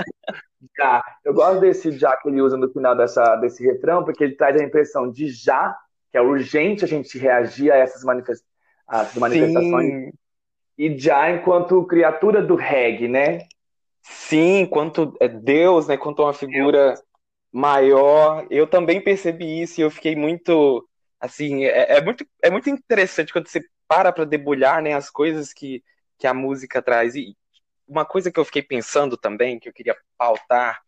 já. 0.76 1.04
Eu 1.25 1.32
gosto 1.32 1.61
desse 1.61 1.92
já 1.92 2.16
que 2.16 2.28
ele 2.28 2.42
usa 2.42 2.56
no 2.56 2.68
final 2.73 2.97
dessa, 2.97 3.37
desse 3.37 3.64
refrão, 3.64 4.04
porque 4.04 4.25
ele 4.25 4.35
traz 4.35 4.61
a 4.61 4.64
impressão 4.64 5.09
de 5.09 5.28
já, 5.28 5.73
que 6.11 6.18
é 6.18 6.21
urgente 6.21 6.85
a 6.85 6.88
gente 6.88 7.16
reagir 7.16 7.71
a 7.71 7.76
essas 7.76 8.02
manifestações 8.02 8.50
as 8.88 9.14
manifestações. 9.14 9.87
Sim. 9.87 10.12
E 10.76 10.99
já 10.99 11.30
enquanto 11.30 11.87
criatura 11.87 12.42
do 12.42 12.56
reggae, 12.56 13.06
né? 13.06 13.47
Sim, 14.02 14.61
enquanto 14.61 15.16
é 15.21 15.28
Deus, 15.28 15.87
né? 15.88 15.97
Quanto 15.97 16.23
uma 16.23 16.32
figura 16.35 16.94
Deus. 16.94 17.04
maior. 17.52 18.47
Eu 18.50 18.66
também 18.66 19.02
percebi 19.02 19.62
isso 19.62 19.80
e 19.80 19.85
eu 19.85 19.90
fiquei 19.90 20.16
muito. 20.16 20.88
Assim, 21.21 21.64
é, 21.64 21.99
é 21.99 22.02
muito, 22.02 22.26
é 22.42 22.50
muito 22.50 22.68
interessante 22.71 23.32
quando 23.32 23.49
você 23.49 23.62
para 23.88 24.12
para 24.12 24.25
debulhar 24.25 24.82
né, 24.82 24.94
as 24.94 25.11
coisas 25.11 25.52
que, 25.52 25.82
que 26.18 26.26
a 26.26 26.35
música 26.35 26.82
traz. 26.82 27.14
E 27.14 27.37
uma 27.87 28.04
coisa 28.06 28.30
que 28.32 28.40
eu 28.40 28.44
fiquei 28.44 28.62
pensando 28.62 29.16
também, 29.16 29.59
que 29.61 29.68
eu 29.68 29.73
queria 29.73 29.97
pautar, 30.18 30.82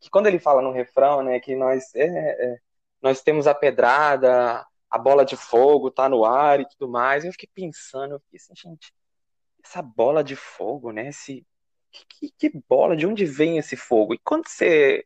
que 0.00 0.10
quando 0.10 0.26
ele 0.28 0.38
fala 0.38 0.62
no 0.62 0.72
refrão, 0.72 1.22
né, 1.22 1.40
que 1.40 1.56
nós, 1.56 1.94
é, 1.94 2.06
é, 2.06 2.58
nós 3.02 3.22
temos 3.22 3.46
a 3.46 3.54
pedrada, 3.54 4.66
a 4.90 4.98
bola 4.98 5.24
de 5.24 5.36
fogo 5.36 5.90
tá 5.90 6.08
no 6.08 6.24
ar 6.24 6.60
e 6.60 6.68
tudo 6.68 6.88
mais. 6.90 7.24
Eu 7.24 7.32
fiquei 7.32 7.48
pensando, 7.54 8.14
eu 8.14 8.20
fiquei 8.20 8.38
assim, 8.38 8.54
gente, 8.56 8.92
essa 9.64 9.82
bola 9.82 10.22
de 10.24 10.36
fogo, 10.36 10.92
né? 10.92 11.08
Esse, 11.08 11.46
que, 11.92 12.32
que, 12.38 12.62
bola? 12.68 12.96
De 12.96 13.06
onde 13.06 13.24
vem 13.24 13.58
esse 13.58 13.76
fogo? 13.76 14.14
E 14.14 14.18
quando 14.18 14.48
você, 14.48 15.04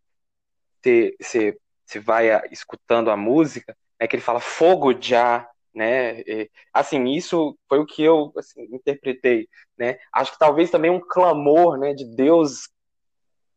você, 0.82 1.58
você 1.84 2.00
vai 2.00 2.28
escutando 2.50 3.10
a 3.10 3.16
música, 3.16 3.76
é 3.98 4.06
que 4.06 4.16
ele 4.16 4.22
fala 4.22 4.40
fogo 4.40 5.00
já, 5.00 5.48
né? 5.74 6.20
E, 6.20 6.50
assim, 6.72 7.04
isso 7.10 7.58
foi 7.68 7.78
o 7.78 7.86
que 7.86 8.02
eu 8.02 8.32
assim, 8.36 8.62
interpretei, 8.72 9.48
né? 9.76 9.98
Acho 10.12 10.32
que 10.32 10.38
talvez 10.38 10.70
também 10.70 10.90
um 10.90 11.00
clamor, 11.00 11.78
né, 11.78 11.94
de 11.94 12.04
Deus 12.04 12.68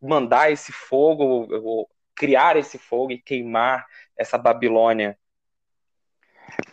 mandar 0.01 0.51
esse 0.51 0.71
fogo, 0.71 1.48
ou 1.63 1.89
criar 2.15 2.57
esse 2.57 2.77
fogo 2.77 3.12
e 3.12 3.21
queimar 3.21 3.86
essa 4.17 4.38
Babilônia 4.38 5.17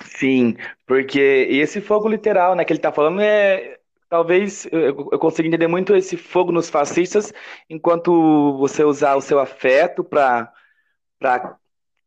Sim, 0.05 0.57
porque 0.87 1.19
esse 1.51 1.81
fogo 1.81 2.09
literal, 2.09 2.55
né, 2.55 2.65
que 2.65 2.73
ele 2.73 2.81
tá 2.81 2.93
falando 2.93 3.21
é 3.21 3.76
talvez 4.09 4.67
eu, 4.73 5.09
eu 5.13 5.19
consiga 5.19 5.49
entender 5.49 5.67
muito 5.67 5.95
esse 5.95 6.17
fogo 6.17 6.53
nos 6.53 6.71
fascistas, 6.71 7.33
enquanto 7.69 8.57
você 8.59 8.85
usar 8.85 9.17
o 9.17 9.21
seu 9.21 9.39
afeto 9.39 10.05
para 10.05 10.53
para 11.19 11.57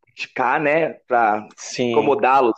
criticar, 0.06 0.60
né, 0.60 0.94
para 1.06 1.48
incomodá-los. 1.78 2.54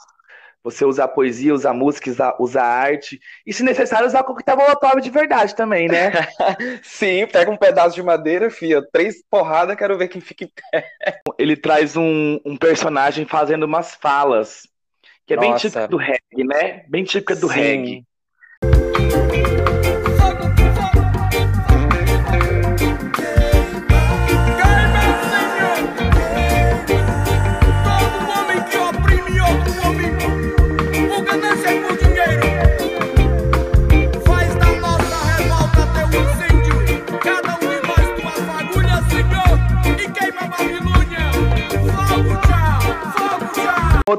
Você 0.64 0.84
usar 0.84 1.08
poesia, 1.08 1.52
usar 1.52 1.72
música, 1.72 2.08
usar, 2.08 2.36
usar 2.38 2.62
arte. 2.62 3.18
E, 3.44 3.52
se 3.52 3.64
necessário, 3.64 4.06
usar 4.06 4.22
coquetel 4.22 4.56
molotov 4.56 5.00
de 5.00 5.10
verdade 5.10 5.56
também, 5.56 5.88
né? 5.88 6.12
Sim, 6.84 7.26
pega 7.26 7.50
um 7.50 7.56
pedaço 7.56 7.96
de 7.96 8.02
madeira, 8.02 8.48
fia. 8.48 8.80
Três 8.92 9.24
porradas, 9.28 9.76
quero 9.76 9.98
ver 9.98 10.06
quem 10.06 10.20
fica 10.20 10.44
em 10.44 10.52
pé. 10.70 10.86
Ele 11.36 11.56
traz 11.56 11.96
um, 11.96 12.38
um 12.44 12.56
personagem 12.56 13.26
fazendo 13.26 13.64
umas 13.64 13.94
falas 13.96 14.62
que 15.26 15.34
é 15.34 15.36
Nossa. 15.36 15.48
bem 15.48 15.56
típica 15.56 15.88
do 15.88 15.96
reggae, 15.96 16.44
né? 16.44 16.84
Bem 16.88 17.04
típica 17.04 17.34
do 17.34 17.48
Sim. 17.48 17.54
reggae. 17.54 18.06
Thank 18.62 19.46
you. 19.48 19.61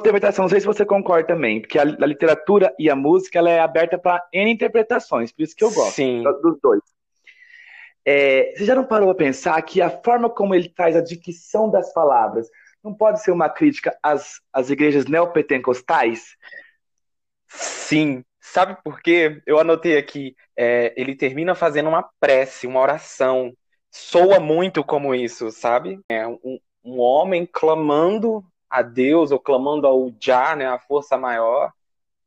Interpretação, 0.04 0.44
não 0.44 0.50
sei 0.50 0.60
se 0.60 0.66
você 0.66 0.86
concorda 0.86 1.28
também, 1.28 1.62
porque 1.62 1.80
a, 1.80 1.84
a 1.84 2.06
literatura 2.06 2.74
e 2.78 2.90
a 2.90 2.96
música 2.96 3.40
ela 3.40 3.50
é 3.50 3.60
aberta 3.60 3.98
para 3.98 4.22
N 4.34 4.52
interpretações, 4.52 5.32
por 5.32 5.44
isso 5.44 5.56
que 5.56 5.64
eu 5.64 5.72
gosto 5.72 5.96
Sim. 5.96 6.22
dos 6.24 6.60
dois. 6.62 6.82
É, 8.06 8.54
você 8.54 8.66
já 8.66 8.76
não 8.76 8.86
parou 8.86 9.10
a 9.10 9.16
pensar 9.16 9.62
que 9.62 9.82
a 9.82 9.90
forma 9.90 10.30
como 10.30 10.54
ele 10.54 10.68
traz 10.68 10.96
a 10.96 11.02
dicção 11.02 11.72
das 11.72 11.94
palavras, 11.94 12.50
não 12.84 12.94
pode 12.94 13.24
ser 13.24 13.32
uma 13.32 13.50
crítica 13.50 13.98
às, 14.04 14.42
às 14.52 14.70
igrejas 14.70 15.06
neopentecostais? 15.06 16.36
Sim. 17.48 18.24
Sabe 18.42 18.78
por 18.84 19.02
quê? 19.02 19.42
Eu 19.48 19.58
anotei 19.58 19.98
aqui. 19.98 20.36
É, 20.58 20.94
ele 20.98 21.16
termina 21.16 21.56
fazendo 21.56 21.88
uma 21.88 22.04
prece, 22.20 22.68
uma 22.68 22.82
oração. 22.82 23.54
Soa 23.90 24.40
muito 24.40 24.84
como 24.84 25.16
isso, 25.16 25.50
sabe? 25.50 26.02
É 26.10 26.28
um, 26.28 26.60
um 26.84 27.00
homem 27.00 27.48
clamando 27.50 28.44
a 28.74 28.82
Deus 28.82 29.32
ou 29.32 29.39
clamando 29.39 29.86
ao 29.86 30.12
Já, 30.20 30.56
né, 30.56 30.65
a 30.65 30.80
força 30.80 31.15
maior, 31.15 31.72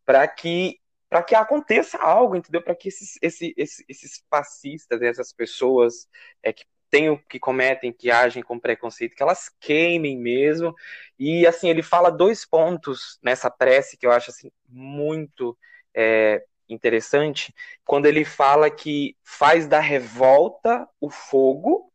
para 0.04 0.26
que 0.28 0.78
para 1.08 1.22
que 1.22 1.34
aconteça 1.36 1.98
algo, 1.98 2.34
entendeu? 2.34 2.60
Para 2.60 2.74
que 2.74 2.88
esses, 2.88 3.16
esses, 3.22 3.84
esses, 3.88 4.24
fascistas, 4.28 5.00
essas 5.00 5.32
pessoas 5.32 6.08
é, 6.42 6.52
que 6.52 6.64
tenham, 6.90 7.16
que 7.28 7.38
cometem, 7.38 7.92
que 7.92 8.10
agem 8.10 8.42
com 8.42 8.58
preconceito, 8.58 9.14
que 9.14 9.22
elas 9.22 9.48
queimem 9.60 10.18
mesmo. 10.18 10.74
E 11.18 11.46
assim, 11.46 11.68
ele 11.68 11.82
fala 11.82 12.10
dois 12.10 12.44
pontos 12.44 13.18
nessa 13.22 13.48
prece 13.48 13.96
que 13.96 14.04
eu 14.04 14.10
acho 14.10 14.30
assim 14.30 14.50
muito 14.68 15.56
é, 15.94 16.44
interessante, 16.68 17.54
quando 17.84 18.06
ele 18.06 18.24
fala 18.24 18.68
que 18.68 19.16
faz 19.22 19.66
da 19.66 19.80
revolta 19.80 20.88
o 21.00 21.08
fogo 21.08 21.92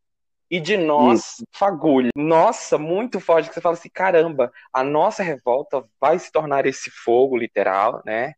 e 0.52 0.60
de 0.60 0.76
nós 0.76 1.20
Isso. 1.20 1.44
fagulha. 1.54 2.10
Nossa, 2.14 2.78
muito 2.78 3.22
forte 3.22 3.48
que 3.48 3.56
você 3.56 3.62
fala 3.62 3.74
assim, 3.74 3.90
caramba, 3.90 4.52
a 4.74 4.84
nossa 4.84 5.24
revolta 5.24 5.82
vai 6.00 6.20
se 6.20 6.30
tornar 6.30 6.66
esse 6.66 6.92
fogo 6.92 7.38
literal, 7.38 8.04
né? 8.06 8.34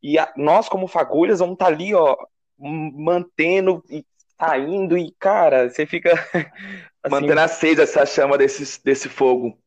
E 0.00 0.16
a, 0.16 0.32
nós 0.36 0.68
como 0.68 0.86
fagulhas 0.86 1.40
vamos 1.40 1.54
estar 1.54 1.66
tá 1.66 1.72
ali, 1.72 1.92
ó, 1.92 2.16
mantendo 2.56 3.82
e 3.90 4.06
saindo 4.38 4.96
e 4.96 5.12
cara, 5.18 5.68
você 5.68 5.84
fica 5.84 6.12
assim, 7.02 7.10
mantendo 7.10 7.40
acesa 7.40 7.82
essa 7.82 8.06
chama 8.06 8.38
desse, 8.38 8.80
desse 8.84 9.08
fogo. 9.08 9.58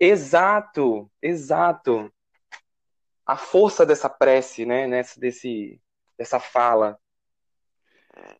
Exato, 0.00 1.10
exato. 1.20 2.10
A 3.26 3.36
força 3.36 3.84
dessa 3.84 4.08
prece, 4.08 4.64
né, 4.64 4.86
nessa 4.86 5.20
desse 5.20 5.78
dessa 6.16 6.40
fala. 6.40 6.98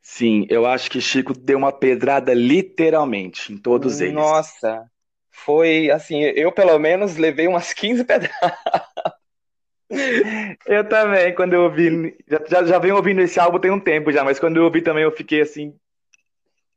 Sim, 0.02 0.46
eu 0.50 0.66
acho 0.66 0.90
que 0.90 1.00
Chico 1.00 1.32
deu 1.32 1.56
uma 1.56 1.72
pedrada 1.72 2.34
literalmente 2.34 3.52
em 3.52 3.56
todos 3.56 4.00
eles. 4.00 4.14
Nossa, 4.14 4.84
foi 5.30 5.90
assim, 5.90 6.22
eu 6.22 6.52
pelo 6.52 6.78
menos 6.78 7.16
levei 7.16 7.46
umas 7.46 7.72
15 7.72 8.04
pedradas. 8.04 8.36
Eu 10.66 10.88
também, 10.88 11.34
quando 11.34 11.52
eu 11.52 11.64
ouvi, 11.64 12.16
já, 12.48 12.64
já 12.64 12.78
venho 12.78 12.96
ouvindo 12.96 13.20
esse 13.20 13.38
álbum 13.38 13.58
tem 13.58 13.70
um 13.70 13.78
tempo 13.78 14.10
já, 14.10 14.24
mas 14.24 14.40
quando 14.40 14.56
eu 14.56 14.64
ouvi 14.64 14.80
também 14.80 15.04
eu 15.04 15.12
fiquei 15.12 15.42
assim. 15.42 15.74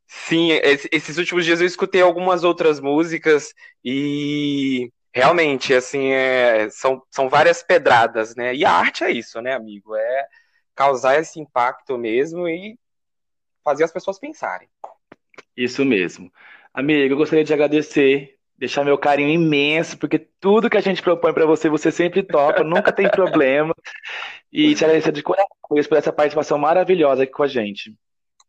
Sim, 0.06 0.50
esses 0.92 1.16
últimos 1.16 1.44
dias 1.46 1.60
eu 1.60 1.66
escutei 1.66 2.02
algumas 2.02 2.44
outras 2.44 2.78
músicas 2.78 3.54
e 3.82 4.92
realmente, 5.14 5.72
assim, 5.72 6.10
é, 6.12 6.68
são, 6.68 7.02
são 7.10 7.28
várias 7.28 7.62
pedradas, 7.62 8.36
né? 8.36 8.54
E 8.54 8.64
a 8.66 8.70
arte 8.70 9.02
é 9.02 9.10
isso, 9.10 9.40
né, 9.40 9.54
amigo? 9.54 9.96
É 9.96 10.26
causar 10.74 11.18
esse 11.18 11.40
impacto 11.40 11.96
mesmo 11.96 12.46
e 12.46 12.78
fazer 13.66 13.82
as 13.82 13.92
pessoas 13.92 14.16
pensarem. 14.16 14.68
Isso 15.56 15.84
mesmo. 15.84 16.32
Amigo, 16.72 17.14
eu 17.14 17.16
gostaria 17.16 17.42
de 17.42 17.52
agradecer, 17.52 18.36
deixar 18.56 18.84
meu 18.84 18.96
carinho 18.96 19.30
imenso, 19.30 19.98
porque 19.98 20.20
tudo 20.38 20.70
que 20.70 20.76
a 20.76 20.80
gente 20.80 21.02
propõe 21.02 21.32
para 21.32 21.46
você, 21.46 21.68
você 21.68 21.90
sempre 21.90 22.22
topa, 22.22 22.62
nunca 22.64 22.92
tem 22.92 23.10
problema. 23.10 23.74
E 24.52 24.72
te 24.76 24.84
agradecer 24.84 25.10
de 25.10 25.22
coração 25.22 25.48
por 25.68 25.98
essa 25.98 26.12
participação 26.12 26.58
maravilhosa 26.58 27.24
aqui 27.24 27.32
com 27.32 27.42
a 27.42 27.48
gente. 27.48 27.92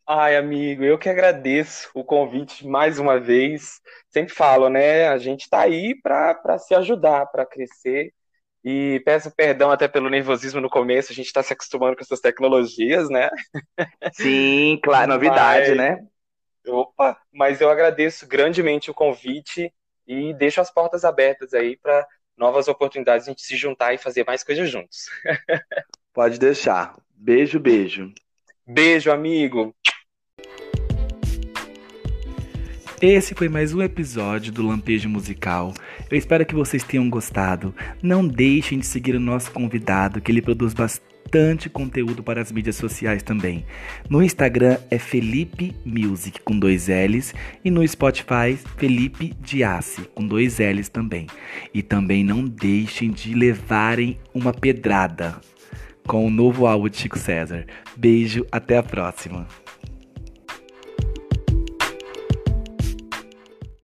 Ai, 0.06 0.38
amigo, 0.38 0.84
eu 0.84 1.00
que 1.00 1.10
agradeço 1.10 1.90
o 1.96 2.04
convite 2.04 2.66
mais 2.66 3.00
uma 3.00 3.20
vez. 3.20 3.82
Sempre 4.10 4.34
falo, 4.34 4.70
né? 4.70 5.08
A 5.08 5.18
gente 5.18 5.42
está 5.42 5.62
aí 5.62 6.00
para 6.00 6.58
se 6.60 6.76
ajudar, 6.76 7.26
para 7.26 7.46
crescer. 7.46 8.14
E 8.64 9.02
peço 9.06 9.32
perdão 9.32 9.72
até 9.72 9.88
pelo 9.88 10.10
nervosismo 10.10 10.60
no 10.60 10.70
começo, 10.70 11.12
a 11.12 11.16
gente 11.16 11.28
está 11.28 11.42
se 11.42 11.54
acostumando 11.54 11.96
com 11.96 12.04
essas 12.04 12.20
tecnologias, 12.20 13.10
né? 13.10 13.30
Sim, 14.14 14.80
claro, 14.84 15.14
novidade, 15.14 15.70
mas... 15.70 15.78
né? 15.78 16.06
Opa, 16.68 17.18
mas 17.32 17.62
eu 17.62 17.70
agradeço 17.70 18.28
grandemente 18.28 18.92
o 18.92 18.94
convite 18.94 19.74
e 20.06 20.34
deixo 20.34 20.60
as 20.60 20.70
portas 20.70 21.06
abertas 21.06 21.54
aí 21.54 21.78
para 21.78 22.06
novas 22.38 22.68
oportunidades 22.68 23.28
a 23.28 23.32
gente 23.32 23.42
se 23.42 23.56
juntar 23.56 23.94
e 23.94 23.98
fazer 23.98 24.26
mais 24.26 24.44
coisas 24.44 24.70
juntos. 24.70 25.06
Pode 26.14 26.38
deixar. 26.38 26.96
Beijo, 27.16 27.60
beijo. 27.60 28.12
Beijo, 28.66 29.12
amigo. 29.12 29.76
Esse 33.00 33.36
foi 33.36 33.48
mais 33.48 33.76
um 33.76 33.82
episódio 33.84 34.52
do 34.52 34.66
Lampejo 34.66 35.08
Musical. 35.08 35.72
Eu 36.10 36.18
espero 36.18 36.44
que 36.44 36.56
vocês 36.56 36.84
tenham 36.84 37.08
gostado. 37.08 37.72
Não 38.02 38.28
deixem 38.28 38.80
de 38.80 38.88
seguir 38.88 39.16
o 39.16 39.20
nosso 39.20 39.52
convidado, 39.52 40.20
que 40.20 40.32
ele 40.32 40.42
produz 40.42 40.74
bastante 40.74 41.70
conteúdo 41.70 42.24
para 42.24 42.42
as 42.42 42.52
mídias 42.52 42.76
sociais 42.76 43.22
também. 43.22 43.64
No 44.10 44.24
Instagram 44.24 44.80
é 44.90 44.98
Felipe 44.98 45.76
Music 45.86 46.42
com 46.42 46.58
dois 46.58 46.88
L's 46.88 47.36
e 47.64 47.70
no 47.70 47.88
Spotify 47.88 48.58
Felipe 48.78 49.32
Diassi 49.42 50.02
com 50.16 50.26
dois 50.26 50.58
L's 50.58 50.90
também. 50.90 51.28
E 51.72 51.84
também 51.84 52.24
não 52.24 52.44
deixem 52.46 53.12
de 53.12 53.36
levarem 53.36 54.18
uma 54.34 54.52
pedrada 54.52 55.40
com 56.08 56.26
o 56.26 56.32
novo 56.32 56.66
álbum 56.66 56.90
de 56.90 56.98
Chico 56.98 57.20
César. 57.20 57.64
Beijo, 57.96 58.44
até 58.52 58.76
a 58.76 58.82
próxima. 58.82 59.46